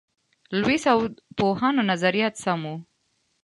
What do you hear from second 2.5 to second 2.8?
وو.